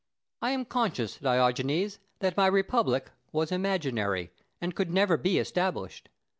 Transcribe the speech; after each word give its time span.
I 0.41 0.49
am 0.49 0.65
conscious, 0.65 1.17
Diogenes, 1.17 1.99
that 2.21 2.35
my 2.35 2.47
Republic 2.47 3.11
was 3.31 3.51
imaginary, 3.51 4.31
and 4.59 4.73
could 4.75 4.89
never 4.89 5.15
be 5.15 5.37
established. 5.37 6.09